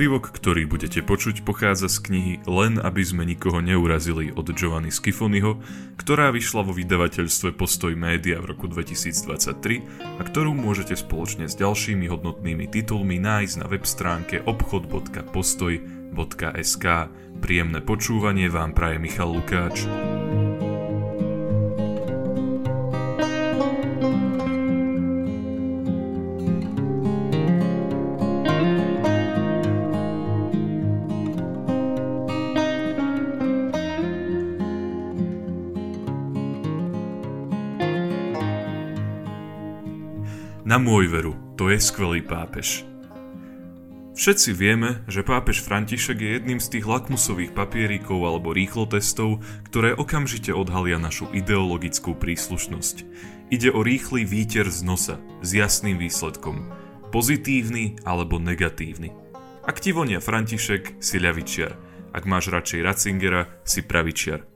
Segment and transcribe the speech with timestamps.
[0.00, 5.60] Úryvok, ktorý budete počuť, pochádza z knihy Len aby sme nikoho neurazili od Giovanni Schifoniho,
[6.00, 12.08] ktorá vyšla vo vydavateľstve Postoj média v roku 2023 a ktorú môžete spoločne s ďalšími
[12.08, 16.86] hodnotnými titulmi nájsť na web stránke obchod.postoj.sk.
[17.44, 19.84] Príjemné počúvanie vám praje Michal Lukáč.
[40.70, 42.86] Na môj veru, to je skvelý pápež.
[44.14, 50.54] Všetci vieme, že pápež František je jedným z tých lakmusových papierikov alebo rýchlotestov, ktoré okamžite
[50.54, 53.02] odhalia našu ideologickú príslušnosť.
[53.50, 56.70] Ide o rýchly výter z nosa, s jasným výsledkom.
[57.10, 59.10] Pozitívny alebo negatívny.
[59.66, 61.74] Ak ti vonia František, si ľavičiar.
[62.14, 64.46] Ak máš radšej Ratzingera, si pravičiar.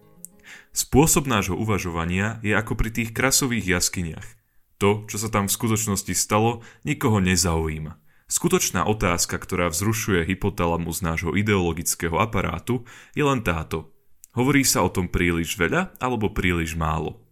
[0.71, 4.29] Spôsob nášho uvažovania je ako pri tých krasových jaskyniach–
[4.79, 7.99] to, čo sa tam v skutočnosti stalo, nikoho nezaujíma.
[8.25, 13.93] Skutočná otázka, ktorá vzrušuje hypotalamus nášho ideologického aparátu, je len táto.
[14.35, 17.23] Hovorí sa o tom príliš veľa alebo príliš málo.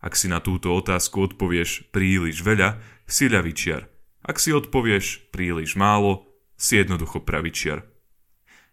[0.00, 3.90] Ak si na túto otázku odpovieš príliš veľa, si ľavičiar.
[4.24, 7.84] Ak si odpovieš príliš málo, si jednoducho pravičiar.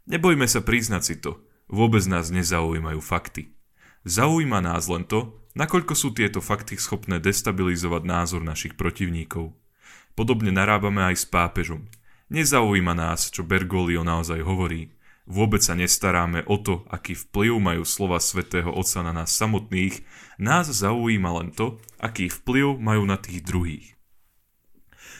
[0.07, 3.55] Nebojme sa priznať si to, vôbec nás nezaujímajú fakty.
[4.07, 9.53] Zaujíma nás len to, Nakoľko sú tieto fakty schopné destabilizovať názor našich protivníkov?
[10.17, 11.85] Podobne narábame aj s pápežom.
[12.33, 14.89] Nezaujíma nás, čo Bergoglio naozaj hovorí.
[15.29, 20.01] Vôbec sa nestaráme o to, aký vplyv majú slova svätého Otca na nás samotných,
[20.41, 23.93] nás zaujíma len to, aký vplyv majú na tých druhých.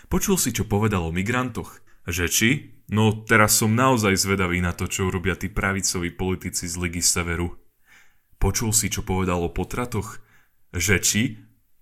[0.09, 1.79] Počul si, čo povedal o migrantoch?
[2.09, 2.49] Že či?
[2.91, 7.55] No teraz som naozaj zvedavý na to, čo urobia tí pravicoví politici z Ligy Severu.
[8.41, 10.19] Počul si, čo povedal o potratoch?
[10.73, 11.23] Že či?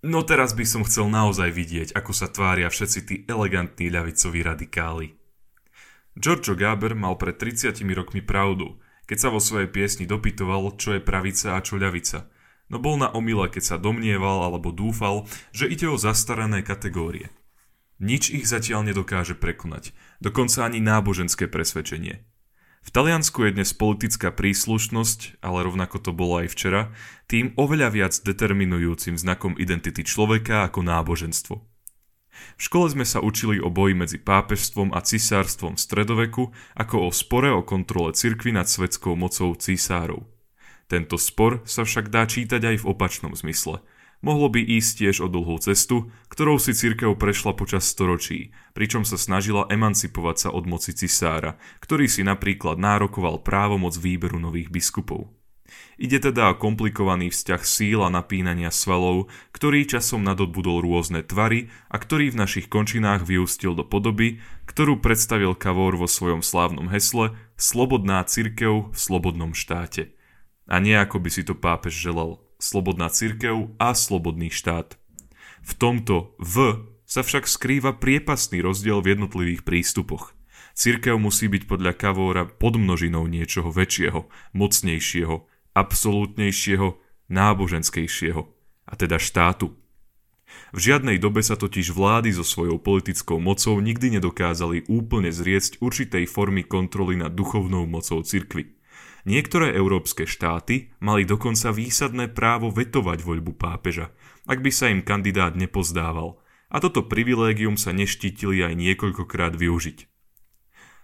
[0.03, 5.15] No teraz by som chcel naozaj vidieť, ako sa tvária všetci tí elegantní ľavicoví radikáli.
[6.19, 11.01] Giorgio Gaber mal pred 30 rokmi pravdu, keď sa vo svojej piesni dopytoval, čo je
[11.01, 12.27] pravica a čo ľavica.
[12.67, 15.23] No bol na omyle, keď sa domnieval alebo dúfal,
[15.55, 17.31] že ide o zastarané kategórie.
[18.01, 22.27] Nič ich zatiaľ nedokáže prekonať, dokonca ani náboženské presvedčenie.
[22.81, 26.89] V Taliansku je dnes politická príslušnosť, ale rovnako to bolo aj včera,
[27.29, 31.55] tým oveľa viac determinujúcim znakom identity človeka ako náboženstvo.
[32.57, 36.43] V škole sme sa učili o boji medzi pápežstvom a cisárstvom v stredoveku
[36.73, 40.25] ako o spore o kontrole cirkvy nad svetskou mocou cisárov.
[40.89, 43.79] Tento spor sa však dá čítať aj v opačnom zmysle–
[44.21, 49.17] Mohlo by ísť tiež o dlhú cestu, ktorou si cirkev prešla počas storočí, pričom sa
[49.17, 55.33] snažila emancipovať sa od moci cisára, ktorý si napríklad nárokoval právomoc výberu nových biskupov.
[55.97, 61.97] Ide teda o komplikovaný vzťah síl a napínania svalov, ktorý časom nadobudol rôzne tvary a
[61.97, 64.37] ktorý v našich končinách vyústil do podoby,
[64.69, 70.13] ktorú predstavil Kavor vo svojom slávnom hesle Slobodná cirkev v slobodnom štáte.
[70.69, 74.95] A nie ako by si to pápež želal slobodná cirkev a slobodný štát.
[75.65, 80.37] V tomto V sa však skrýva priepasný rozdiel v jednotlivých prístupoch.
[80.71, 85.35] Cirkev musí byť podľa Kavóra podmnožinou niečoho väčšieho, mocnejšieho,
[85.75, 86.87] absolútnejšieho,
[87.27, 88.41] náboženskejšieho,
[88.87, 89.75] a teda štátu.
[90.71, 96.27] V žiadnej dobe sa totiž vlády so svojou politickou mocou nikdy nedokázali úplne zriecť určitej
[96.27, 98.71] formy kontroly nad duchovnou mocou cirkvy.
[99.21, 104.09] Niektoré európske štáty mali dokonca výsadné právo vetovať voľbu pápeža,
[104.49, 110.09] ak by sa im kandidát nepozdával, a toto privilégium sa neštítili aj niekoľkokrát využiť.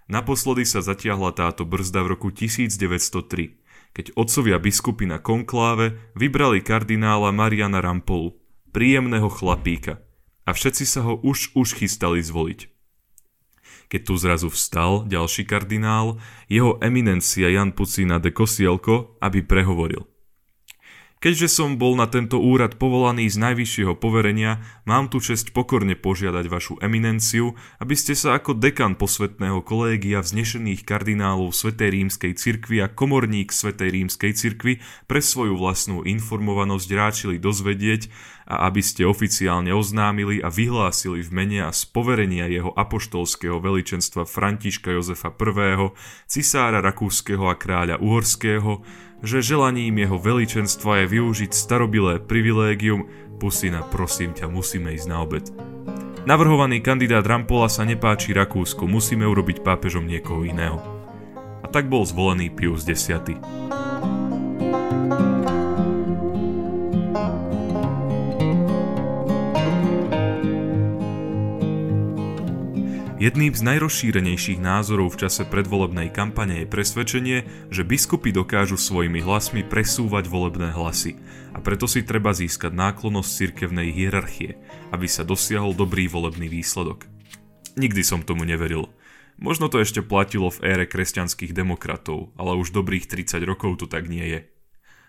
[0.07, 7.35] Naposledy sa zatiahla táto brzda v roku 1903, keď otcovia biskupy na konkláve vybrali kardinála
[7.35, 8.39] Mariana Rampolu,
[8.71, 9.99] príjemného chlapíka,
[10.47, 12.76] a všetci sa ho už už chystali zvoliť
[13.87, 16.19] keď tu zrazu vstal ďalší kardinál,
[16.51, 20.05] jeho eminencia Jan Pucina de Kosielko, aby prehovoril–
[21.17, 26.45] Keďže som bol na tento úrad povolaný z najvyššieho poverenia, mám tu čest pokorne požiadať
[26.45, 32.87] vašu eminenciu, aby ste sa ako dekan posvetného kolégia vznešených kardinálov Svetej rímskej cirkvi a
[32.93, 34.77] komorník Svetej rímskej cirkvi
[35.09, 38.13] pre svoju vlastnú informovanosť ráčili dozvedieť
[38.45, 44.29] a aby ste oficiálne oznámili a vyhlásili v mene a z poverenia jeho apoštolského veličenstva
[44.29, 45.89] Františka Jozefa I,
[46.29, 48.85] cisára Rakúskeho a kráľa Uhorského,
[49.25, 55.45] že želaním jeho veličenstva je využiť starobilé privilégium Pusina, prosím ťa, musíme ísť na obed.
[56.25, 60.81] Navrhovaný kandidát Rampola sa nepáči Rakúsku, musíme urobiť pápežom niekoho iného.
[61.61, 63.13] A tak bol zvolený Pius X.
[73.17, 77.37] Jedným z najrozšírenejších názorov v čase predvolebnej kampane je presvedčenie,
[77.73, 81.17] že biskupy dokážu svojimi hlasmi presúvať volebné hlasy
[81.49, 84.61] a preto si treba získať náklonosť cirkevnej hierarchie,
[84.93, 87.09] aby sa dosiahol dobrý volebný výsledok.
[87.73, 88.85] Nikdy som tomu neveril.
[89.41, 94.13] Možno to ešte platilo v ére kresťanských demokratov, ale už dobrých 30 rokov to tak
[94.13, 94.39] nie je.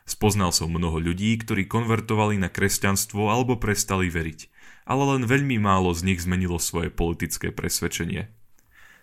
[0.09, 4.41] Spoznal som mnoho ľudí, ktorí konvertovali na kresťanstvo alebo prestali veriť–
[4.89, 8.33] ale len veľmi málo z nich zmenilo svoje politické presvedčenie.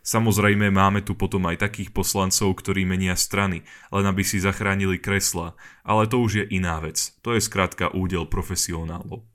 [0.06, 5.58] Samozrejme máme tu potom aj takých poslancov, ktorí menia strany, len aby si zachránili kresla,
[5.82, 9.26] ale to už je iná vec, to je skrátka údel profesionálov.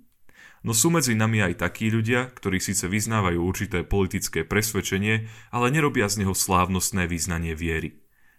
[0.61, 6.07] No sú medzi nami aj takí ľudia, ktorí síce vyznávajú určité politické presvedčenie, ale nerobia
[6.07, 7.97] z neho slávnostné význanie viery.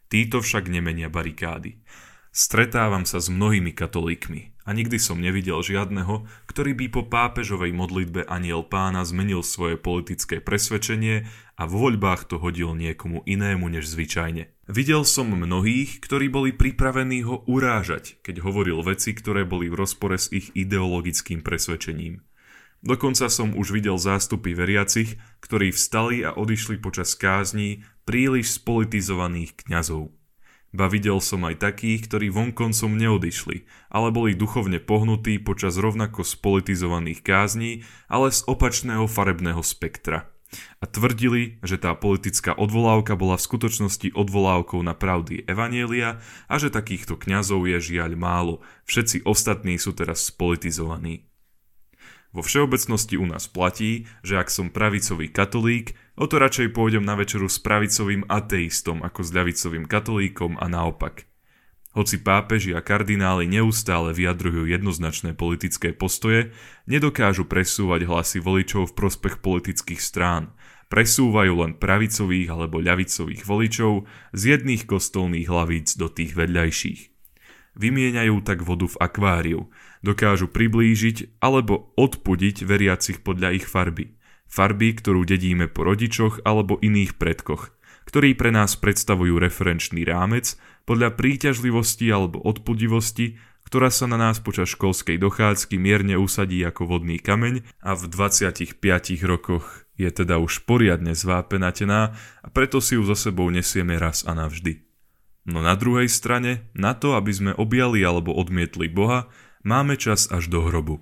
[0.07, 1.81] Títo však nemenia barikády.
[2.31, 8.23] Stretávam sa s mnohými katolíkmi a nikdy som nevidel žiadneho, ktorý by po pápežovej modlitbe
[8.23, 11.27] aniel pána zmenil svoje politické presvedčenie
[11.59, 14.47] a v voľbách to hodil niekomu inému než zvyčajne.
[14.71, 20.15] Videl som mnohých, ktorí boli pripravení ho urážať, keď hovoril veci, ktoré boli v rozpore
[20.15, 22.23] s ich ideologickým presvedčením.
[22.79, 30.15] Dokonca som už videl zástupy veriacich, ktorí vstali a odišli počas kázní príliš spolitizovaných kňazov.
[30.71, 37.19] Ba videl som aj takých, ktorí vonkoncom neodišli, ale boli duchovne pohnutí počas rovnako spolitizovaných
[37.19, 40.31] kázní, ale z opačného farebného spektra.
[40.79, 46.71] A tvrdili, že tá politická odvolávka bola v skutočnosti odvolávkou na pravdy Evanielia a že
[46.71, 48.53] takýchto kňazov je žiaľ málo,
[48.87, 51.31] všetci ostatní sú teraz spolitizovaní.
[52.31, 57.19] Vo všeobecnosti u nás platí, že ak som pravicový katolík, o to radšej pôjdem na
[57.19, 61.31] večeru s pravicovým ateistom ako s ľavicovým katolíkom a naopak.
[61.91, 66.55] Hoci pápeži a kardináli neustále vyjadrujú jednoznačné politické postoje,
[66.87, 70.55] nedokážu presúvať hlasy voličov v prospech politických strán.
[70.87, 77.11] Presúvajú len pravicových alebo ľavicových voličov z jedných kostolných hlavíc do tých vedľajších.
[77.75, 79.59] Vymieňajú tak vodu v akváriu,
[80.03, 84.15] dokážu priblížiť alebo odpudiť veriacich podľa ich farby.
[84.51, 87.71] Farby, ktorú dedíme po rodičoch alebo iných predkoch,
[88.03, 94.67] ktorí pre nás predstavujú referenčný rámec podľa príťažlivosti alebo odpudivosti, ktorá sa na nás počas
[94.75, 98.75] školskej dochádzky mierne usadí ako vodný kameň a v 25
[99.23, 102.11] rokoch je teda už poriadne zvápenatená
[102.43, 104.83] a preto si ju so sebou nesieme raz a navždy.
[105.47, 109.31] No na druhej strane, na to, aby sme objali alebo odmietli Boha,
[109.63, 110.99] máme čas až do hrobu.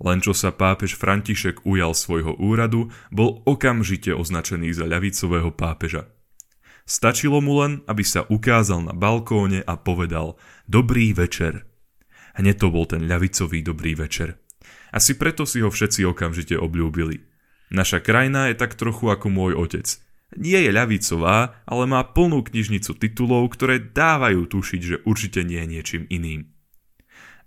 [0.00, 6.08] Len čo sa pápež František ujal svojho úradu, bol okamžite označený za ľavicového pápeža.
[6.88, 11.68] Stačilo mu len, aby sa ukázal na balkóne a povedal Dobrý večer.
[12.34, 14.40] Hneď to bol ten ľavicový dobrý večer.
[14.90, 17.22] Asi preto si ho všetci okamžite obľúbili.
[17.70, 19.86] Naša krajina je tak trochu ako môj otec–
[20.38, 25.70] nie je ľavicová, ale má plnú knižnicu titulov, ktoré dávajú tušiť, že určite nie je
[25.74, 26.54] niečím iným.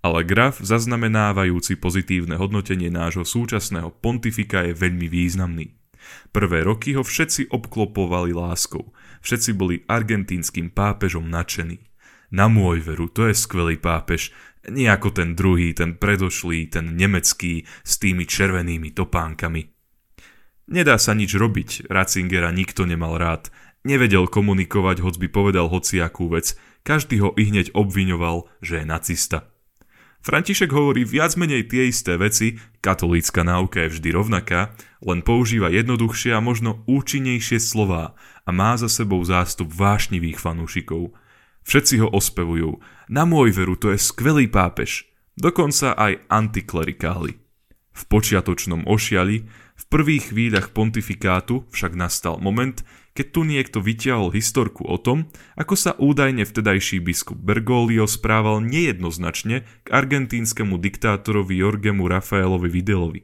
[0.04, 5.80] Ale graf zaznamenávajúci pozitívne hodnotenie nášho súčasného pontifika je veľmi významný.
[6.36, 8.92] Prvé roky ho všetci obklopovali láskou,
[9.24, 11.80] všetci boli argentínskym pápežom nadšení.
[12.36, 14.36] Na môj veru, to je skvelý pápež,
[14.68, 19.72] nie ako ten druhý, ten predošlý, ten nemecký s tými červenými topánkami.
[20.68, 23.52] Nedá sa nič robiť, Ratzingera nikto nemal rád.
[23.88, 26.56] Nevedel komunikovať, hoď by povedal hociakú vec.
[26.84, 29.53] Každý ho i hneď obviňoval, že je nacista.
[30.24, 34.72] František hovorí viac menej tie isté veci, katolícka náuka je vždy rovnaká,
[35.04, 38.16] len používa jednoduchšie a možno účinnejšie slová
[38.48, 41.12] a má za sebou zástup vášnivých fanúšikov.
[41.68, 42.80] Všetci ho ospevujú.
[43.12, 45.12] Na môj veru to je skvelý pápež.
[45.36, 47.36] Dokonca aj antiklerikáli.
[47.92, 49.44] V počiatočnom ošiali
[49.76, 52.80] v prvých chvíľach pontifikátu však nastal moment,
[53.14, 59.66] keď tu niekto vyťahol historku o tom, ako sa údajne vtedajší biskup Bergoglio správal nejednoznačne
[59.86, 63.22] k argentínskemu diktátorovi Jorgemu Rafaelovi Videlovi.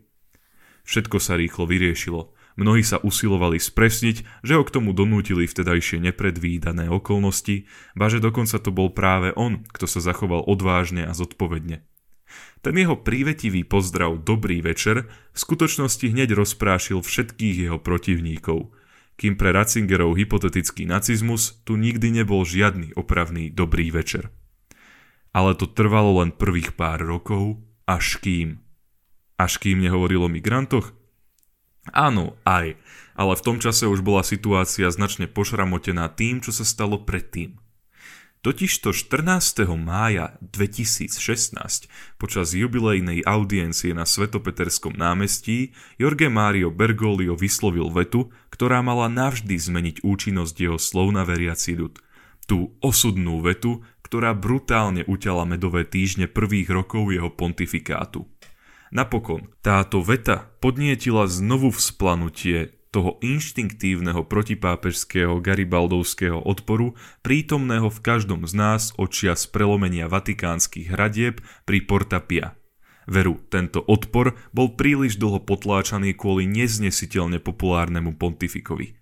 [0.86, 2.34] Všetko sa rýchlo vyriešilo.
[2.60, 8.74] Mnohí sa usilovali spresniť, že ho k tomu donútili vtedajšie nepredvídané okolnosti, ba dokonca to
[8.74, 11.88] bol práve on, kto sa zachoval odvážne a zodpovedne.
[12.60, 18.75] Ten jeho prívetivý pozdrav Dobrý večer v skutočnosti hneď rozprášil všetkých jeho protivníkov,
[19.20, 24.32] kým pre Ratzingerov hypotetický nacizmus tu nikdy nebol žiadny opravný Dobrý večer.
[25.36, 28.64] Ale to trvalo len prvých pár rokov, až kým.
[29.36, 30.96] Až kým nehovoril o migrantoch?
[31.92, 32.80] Áno, aj,
[33.20, 37.60] ale v tom čase už bola situácia značne pošramotená tým, čo sa stalo predtým.
[38.39, 39.67] Totižto 14.
[39.75, 41.12] mája 2016
[42.15, 49.96] počas jubilejnej audiencie na Svetopeterskom námestí Jorge Mario Bergoglio vyslovil vetu, ktorá mala navždy zmeniť
[50.08, 52.00] účinnosť jeho slov na veriaci ľud.
[52.48, 58.24] Tú osudnú vetu, ktorá brutálne uťala medové týždne prvých rokov jeho pontifikátu.
[58.96, 68.53] Napokon, táto veta podnietila znovu vzplanutie toho inštinktívneho protipápežského garibaldovského odporu, prítomného v každom z
[68.58, 72.58] nás očia z prelomenia vatikánskych hradieb pri Porta Pia.
[73.10, 79.01] Veru, tento odpor bol príliš dlho potláčaný kvôli neznesiteľne populárnemu pontifikovi.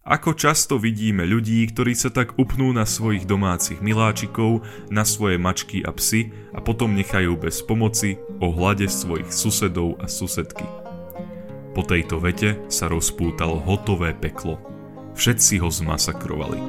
[0.00, 5.84] Ako často vidíme ľudí, ktorí sa tak upnú na svojich domácich miláčikov, na svoje mačky
[5.84, 10.89] a psy a potom nechajú bez pomoci o hľade svojich susedov a susedky.
[11.70, 14.58] Po tejto vete sa rozpútalo hotové peklo.
[15.14, 16.66] Všetci ho zmasakrovali.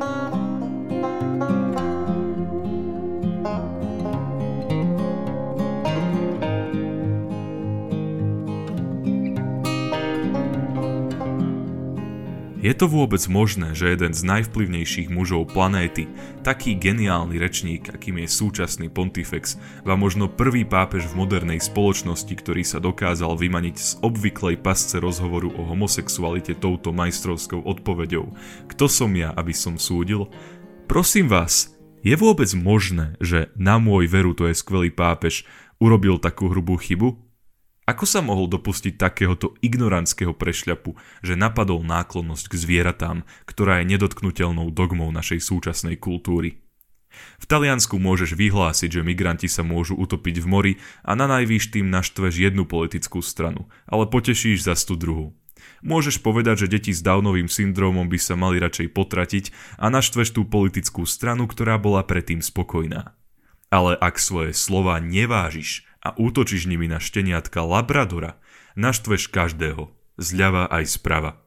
[12.72, 16.08] Je to vôbec možné, že jeden z najvplyvnejších mužov planéty,
[16.40, 22.64] taký geniálny rečník, akým je súčasný pontifex, a možno prvý pápež v modernej spoločnosti, ktorý
[22.64, 28.32] sa dokázal vymaniť z obvyklej pasce rozhovoru o homosexualite touto majstrovskou odpoveďou
[28.72, 30.32] Kto som ja, aby som súdil?
[30.88, 31.76] Prosím vás,
[32.08, 35.44] je vôbec možné, že na môj veru to je skvelý pápež
[35.76, 37.20] urobil takú hrubú chybu?
[37.90, 40.94] Ako sa mohol dopustiť takéhoto ignorantského prešľapu,
[41.26, 43.18] že napadol náklonnosť k zvieratám,
[43.50, 46.62] ktorá je nedotknutelnou dogmou našej súčasnej kultúry?
[47.42, 50.74] V Taliansku môžeš vyhlásiť, že migranti sa môžu utopiť v mori
[51.04, 55.36] a na najvýš tým naštveš jednu politickú stranu, ale potešíš za tú druhú.
[55.82, 59.46] Môžeš povedať, že deti s Downovým syndrómom by sa mali radšej potratiť
[59.82, 63.18] a naštveš tú politickú stranu, ktorá bola predtým spokojná.
[63.74, 68.42] Ale ak svoje slova nevážiš a útočíš nimi na šteniatka Labradora,
[68.74, 71.42] naštveš každého, zľava aj zprava.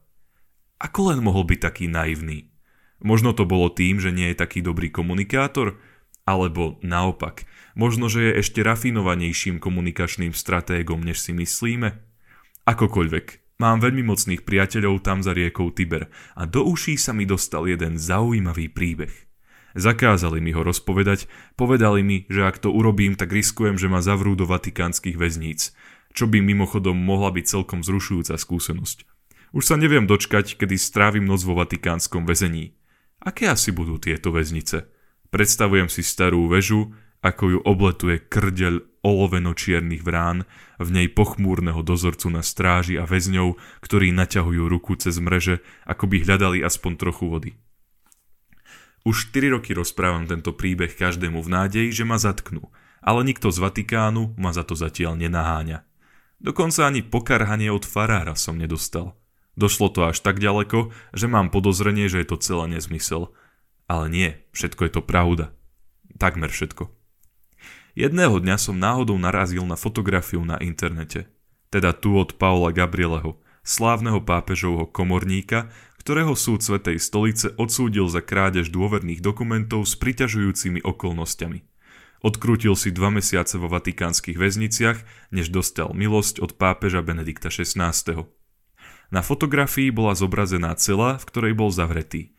[0.79, 2.51] Ako len mohol byť taký naivný?
[3.03, 5.79] Možno to bolo tým, že nie je taký dobrý komunikátor?
[6.25, 7.45] Alebo naopak,
[7.77, 12.01] možno, že je ešte rafinovanejším komunikačným stratégom, než si myslíme?
[12.65, 17.69] Akokoľvek, mám veľmi mocných priateľov tam za riekou Tiber a do uší sa mi dostal
[17.69, 19.24] jeden zaujímavý príbeh.
[19.75, 21.27] Zakázali mi ho rozpovedať,
[21.59, 25.75] povedali mi, že ak to urobím, tak riskujem, že ma zavrú do vatikánskych väzníc,
[26.15, 29.03] čo by mimochodom mohla byť celkom zrušujúca skúsenosť.
[29.51, 32.79] Už sa neviem dočkať, kedy strávim noc vo vatikánskom väzení.
[33.19, 34.87] Aké asi budú tieto väznice?
[35.27, 40.47] Predstavujem si starú väžu, ako ju obletuje krdeľ oloveno-čiernych vrán,
[40.79, 46.23] v nej pochmúrneho dozorcu na stráži a väzňov, ktorí naťahujú ruku cez mreže, ako by
[46.23, 47.51] hľadali aspoň trochu vody.
[49.05, 52.73] Už 4 roky rozprávam tento príbeh každému v nádeji, že ma zatknú,
[53.05, 55.85] ale nikto z Vatikánu ma za to zatiaľ nenaháňa.
[56.41, 59.13] Dokonca ani pokarhanie od farára som nedostal.
[59.53, 63.31] Došlo to až tak ďaleko, že mám podozrenie, že je to celé nezmysel.
[63.85, 65.53] Ale nie, všetko je to pravda.
[66.17, 66.89] Takmer všetko.
[67.95, 71.31] Jedného dňa som náhodou narazil na fotografiu na internete.
[71.69, 75.71] Teda tu od Paula Gabrieleho, slávneho pápežovho komorníka,
[76.05, 81.65] ktorého súd Svetej stolice odsúdil za krádež dôverných dokumentov s priťažujúcimi okolnostiami.
[82.21, 85.01] Odkrútil si dva mesiace vo vatikánskych väzniciach,
[85.33, 87.89] než dostal milosť od pápeža Benedikta XVI.
[89.09, 92.37] Na fotografii bola zobrazená cela, v ktorej bol zavretý.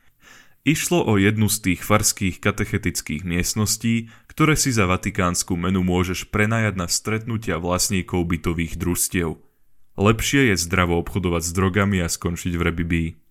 [0.62, 6.74] Išlo o jednu z tých farských katechetických miestností, ktoré si za vatikánsku menu môžeš prenajať
[6.78, 9.42] na stretnutia vlastníkov bytových družstiev.
[9.98, 13.25] Lepšie je zdravo obchodovať s drogami a skončiť v rebibii.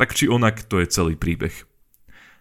[0.00, 1.52] Tak či onak, to je celý príbeh.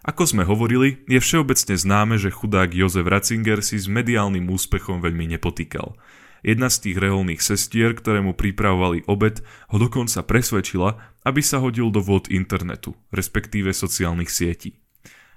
[0.08, 5.28] Ako sme hovorili, je všeobecne známe, že chudák Jozef Ratzinger si s mediálnym úspechom veľmi
[5.36, 6.00] nepotýkal.
[6.40, 11.92] Jedna z tých reholných sestier, ktoré mu pripravovali obed, ho dokonca presvedčila, aby sa hodil
[11.92, 14.80] do vod internetu, respektíve sociálnych sietí.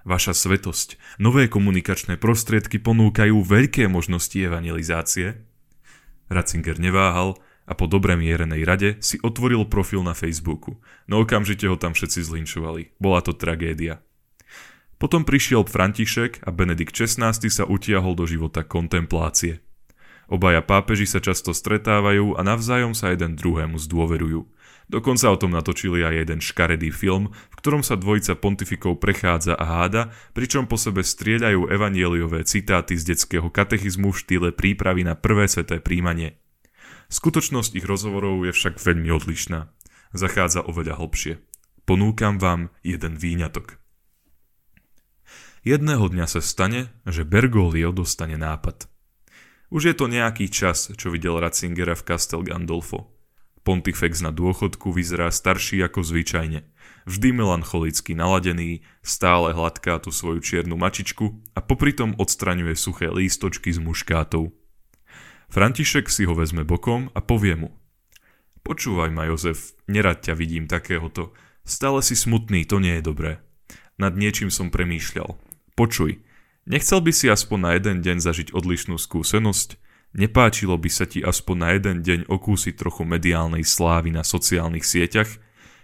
[0.06, 5.42] Vaša svetosť, nové komunikačné prostriedky ponúkajú veľké možnosti evangelizácie.
[6.30, 7.34] Ratzinger neváhal
[7.66, 12.20] a po dobre mierenej rade si otvoril profil na Facebooku, no okamžite ho tam všetci
[12.26, 12.98] zlinčovali.
[12.98, 14.02] Bola to tragédia.
[15.02, 19.58] Potom prišiel František a Benedikt XVI sa utiahol do života kontemplácie.
[20.30, 24.46] Obaja pápeži sa často stretávajú a navzájom sa jeden druhému zdôverujú.
[24.86, 29.64] Dokonca o tom natočili aj jeden škaredý film, v ktorom sa dvojica pontifikov prechádza a
[29.64, 35.50] háda, pričom po sebe strieľajú evanieliové citáty z detského katechizmu v štýle prípravy na prvé
[35.50, 36.38] sveté príjmanie.
[37.12, 39.68] Skutočnosť ich rozhovorov je však veľmi odlišná.
[40.16, 41.44] zachádza oveľa hlbšie.
[41.84, 43.76] Ponúkam vám jeden výňatok.
[45.60, 48.88] Jedného dňa sa stane, že Bergoglio dostane nápad.
[49.68, 53.12] Už je to nejaký čas, čo videl Ratzingera v Castel Gandolfo.
[53.60, 56.64] Pontifex na dôchodku vyzerá starší ako zvyčajne.
[57.04, 63.70] Vždy melancholicky naladený, stále hladká tú svoju čiernu mačičku a popri tom odstraňuje suché lístočky
[63.70, 64.61] z muškátov.
[65.52, 67.76] František si ho vezme bokom a povie mu.
[68.64, 71.36] Počúvaj ma, Jozef, nerad ťa vidím takéhoto.
[71.60, 73.36] Stále si smutný, to nie je dobré.
[74.00, 75.36] Nad niečím som premýšľal.
[75.76, 76.24] Počuj,
[76.64, 79.76] nechcel by si aspoň na jeden deň zažiť odlišnú skúsenosť?
[80.16, 85.36] Nepáčilo by sa ti aspoň na jeden deň okúsiť trochu mediálnej slávy na sociálnych sieťach?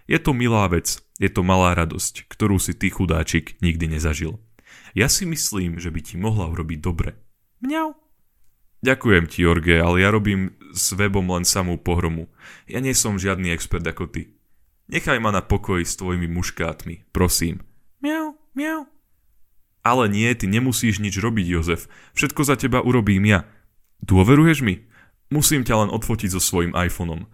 [0.08, 4.40] Je to milá vec, je to malá radosť, ktorú si ty chudáčik nikdy nezažil.
[4.96, 7.20] Ja si myslím, že by ti mohla urobiť dobre.
[7.60, 8.07] Mňau.
[8.78, 12.30] Ďakujem ti, Jorge, ale ja robím s webom len samú pohromu.
[12.70, 14.38] Ja nie som žiadny expert ako ty.
[14.88, 17.60] Nechaj ma na pokoji s tvojimi muškátmi, prosím.
[17.98, 18.86] Miau, miau.
[19.82, 21.90] Ale nie, ty nemusíš nič robiť, Jozef.
[22.14, 23.44] Všetko za teba urobím ja.
[24.04, 24.86] Dôveruješ mi?
[25.28, 27.28] Musím ťa len odfotiť so svojím iPhoneom.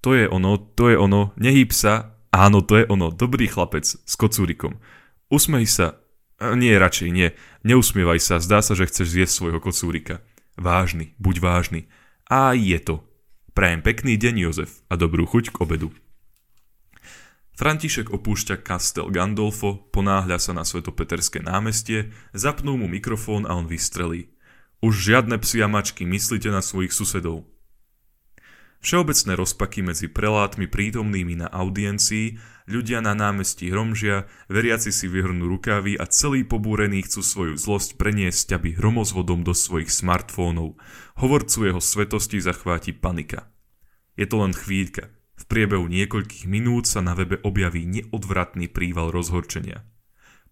[0.00, 2.16] To je ono, to je ono, nehýb sa.
[2.32, 4.78] Áno, to je ono, dobrý chlapec s kocúrikom.
[5.32, 5.86] Usmej sa.
[6.40, 7.32] Nie, radšej nie.
[7.64, 10.20] Neusmievaj sa, zdá sa, že chceš zjesť svojho kocúrika.
[10.54, 11.80] Vážny, buď vážny.
[12.30, 13.02] A je to.
[13.54, 15.90] Prajem pekný deň, Jozef, a dobrú chuť k obedu.
[17.54, 24.34] František opúšťa Castel Gandolfo, ponáhľa sa na svetopeterské námestie, zapnú mu mikrofón a on vystrelí.
[24.82, 27.46] Už žiadne psi a mačky, myslíte na svojich susedov.
[28.84, 32.36] Všeobecné rozpaky medzi prelátmi prítomnými na audiencii,
[32.68, 38.60] ľudia na námestí hromžia, veriaci si vyhrnú rukávy a celý pobúrený chcú svoju zlosť preniesť,
[38.60, 40.76] aby hromozvodom do svojich smartfónov.
[41.16, 43.48] Hovorcu jeho svetosti zachváti panika.
[44.20, 45.08] Je to len chvíľka.
[45.40, 49.80] V priebehu niekoľkých minút sa na webe objaví neodvratný príval rozhorčenia.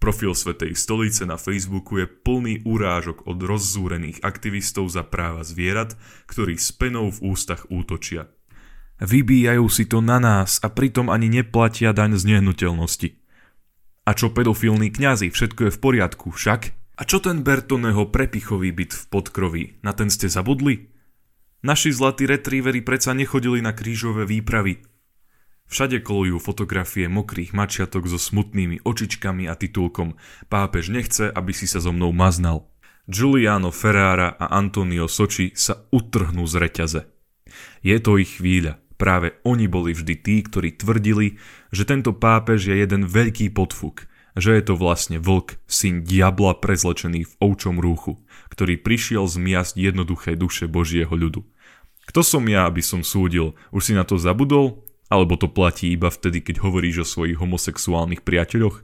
[0.03, 5.95] Profil Svetej stolice na Facebooku je plný urážok od rozzúrených aktivistov za práva zvierat,
[6.27, 8.27] ktorí s penou v ústach útočia.
[8.99, 13.15] Vybíjajú si to na nás a pritom ani neplatia daň z nehnuteľnosti.
[14.03, 16.75] A čo pedofilní kňazi, všetko je v poriadku, však?
[16.99, 20.91] A čo ten Bertoneho prepichový byt v podkroví, na ten ste zabudli?
[21.63, 24.83] Naši zlatí retrievery predsa nechodili na krížové výpravy.
[25.73, 30.21] Všade kolujú fotografie mokrých mačiatok so smutnými očičkami a titulkom
[30.53, 32.69] Pápež nechce, aby si sa so mnou maznal.
[33.09, 37.01] Giuliano Ferrara a Antonio Soči sa utrhnú z reťaze.
[37.81, 38.85] Je to ich chvíľa.
[39.01, 41.41] Práve oni boli vždy tí, ktorí tvrdili,
[41.73, 44.05] že tento pápež je jeden veľký podfuk,
[44.37, 48.21] že je to vlastne vlk, syn diabla prezlečený v ovčom rúchu,
[48.53, 51.49] ktorý prišiel zmiasť jednoduché duše Božieho ľudu.
[52.13, 53.57] Kto som ja, aby som súdil?
[53.73, 54.92] Už si na to zabudol?
[55.13, 58.81] Alebo to platí iba vtedy, keď hovoríš o svojich homosexuálnych priateľoch?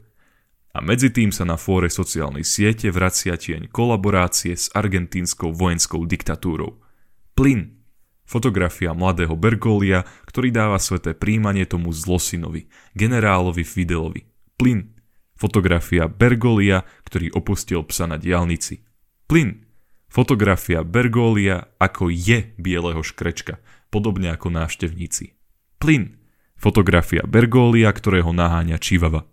[0.76, 6.84] A medzi tým sa na fóre sociálnej siete vracia tieň kolaborácie s argentínskou vojenskou diktatúrou.
[7.32, 7.80] Plyn.
[8.28, 14.28] Fotografia mladého Bergolia, ktorý dáva sveté príjmanie tomu zlosinovi, generálovi Fidelovi.
[14.60, 15.00] Plyn.
[15.32, 18.84] Fotografia Bergolia, ktorý opustil psa na diálnici.
[19.24, 19.64] Plyn.
[20.12, 25.37] Fotografia Bergolia ako je bieleho škrečka, podobne ako návštevníci.
[25.78, 26.18] Plyn.
[26.58, 29.30] Fotografia Bergolia, ktorého naháňa Čivava.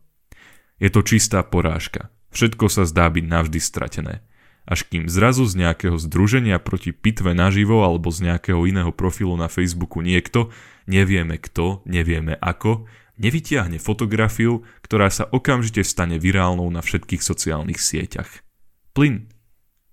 [0.78, 2.14] Je to čistá porážka.
[2.38, 4.22] Všetko sa zdá byť navždy stratené.
[4.70, 9.50] Až kým zrazu z nejakého združenia proti pitve naživo alebo z nejakého iného profilu na
[9.50, 10.54] Facebooku niekto,
[10.86, 12.86] nevieme kto, nevieme ako,
[13.18, 18.46] nevytiahne fotografiu, ktorá sa okamžite stane virálnou na všetkých sociálnych sieťach.
[18.94, 19.34] Plyn.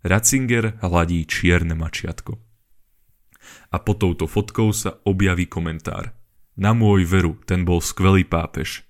[0.04, 2.36] Ratzinger hladí čierne mačiatko.
[3.72, 6.21] A pod touto fotkou sa objaví komentár.
[6.56, 8.84] Na môj veru, ten bol skvelý pápež.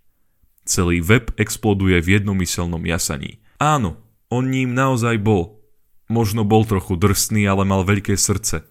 [0.63, 3.43] Celý web exploduje v jednomyselnom jasaní.
[3.59, 3.99] Áno,
[4.31, 5.63] on ním naozaj bol.
[6.11, 8.67] Možno bol trochu drsný, ale mal veľké srdce.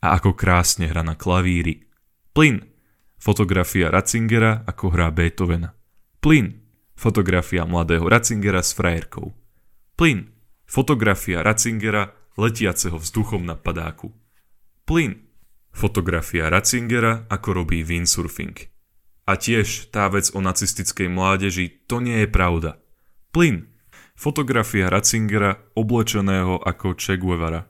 [0.00, 1.88] A ako krásne hra na klavíri.
[2.36, 2.64] Plyn.
[3.16, 5.72] Fotografia Ratzingera ako hrá Beethovena.
[6.20, 6.62] Plyn.
[6.96, 9.32] Fotografia mladého Ratzingera s frajerkou.
[9.96, 14.10] Plyn Fotografia Ratzingera letiaceho vzduchom na padáku.
[14.82, 15.25] Plyn.
[15.76, 18.56] Fotografia Ratzingera ako robí windsurfing.
[19.28, 22.80] A tiež tá vec o nacistickej mládeži, to nie je pravda.
[23.28, 23.68] Plyn.
[24.16, 27.68] Fotografia Ratzingera oblečeného ako Che Guevara.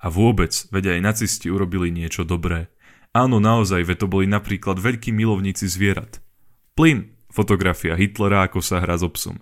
[0.00, 2.72] A vôbec, veď aj nacisti urobili niečo dobré.
[3.12, 6.24] Áno, naozaj, veď to boli napríklad veľkí milovníci zvierat.
[6.72, 7.12] Plyn.
[7.28, 9.36] Fotografia Hitlera ako sa hrá s so obsom.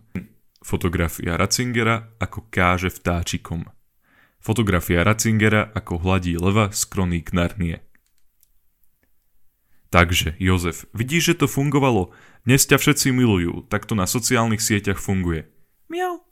[0.59, 3.76] Fotografia Ratzingera ako káže vtáčikom.
[4.47, 7.83] Fotografia Ratzingera ako hladí leva z kroník Narnie.
[9.91, 12.15] Takže, Jozef, vidíš, že to fungovalo?
[12.47, 15.51] Dnes ťa všetci milujú, tak to na sociálnych sieťach funguje.
[15.91, 16.23] Miau.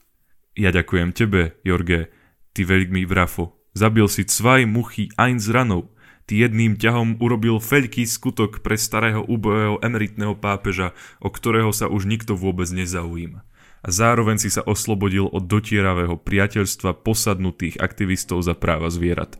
[0.54, 2.14] Ja ďakujem tebe, Jorge,
[2.54, 3.58] ty veľmi vrafo.
[3.74, 5.90] Zabil si cvaj muchy eins ranov.
[6.30, 12.06] Ty jedným ťahom urobil veľký skutok pre starého úbojeho emeritného pápeža, o ktorého sa už
[12.06, 13.42] nikto vôbec nezaujíma.
[13.84, 19.36] A zároveň si sa oslobodil od dotieravého priateľstva posadnutých aktivistov za práva zvierat.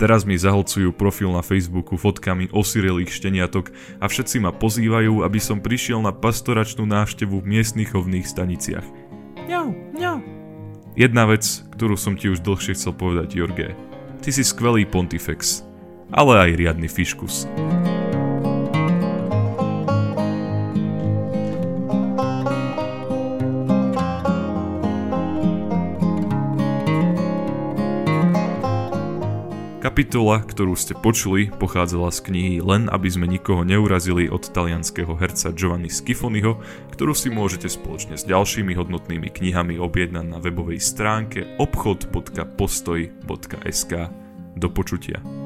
[0.00, 5.60] Teraz mi zahlcujú profil na Facebooku fotkami osirelých šteniatok a všetci ma pozývajú, aby som
[5.60, 8.86] prišiel na pastoračnú návštevu v miestnych chovných staniciach.
[9.46, 10.18] Ňau, ňau.
[10.96, 11.44] Jedna vec,
[11.76, 13.76] ktorú som ti už dlhšie chcel povedať, Jorge.
[14.24, 15.62] Ty si skvelý pontifex,
[16.08, 17.44] ale aj riadny fiškus.
[29.82, 35.50] Kapitola, ktorú ste počuli, pochádzala z knihy Len aby sme nikoho neurazili od talianského herca
[35.50, 36.62] Giovanni Schifoniho,
[36.94, 43.92] ktorú si môžete spoločne s ďalšími hodnotnými knihami objednať na webovej stránke obchod.postoj.sk.
[44.54, 45.41] Do počutia.